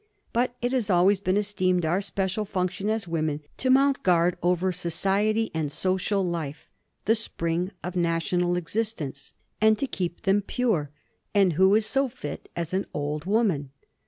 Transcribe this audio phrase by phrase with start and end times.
[0.33, 4.71] But it has always been esteemed our special function as women to mount guard over
[4.71, 10.89] society and social life—the spring of national existence—and to keep them pure;
[11.35, 13.69] and who so fit as an old woman?"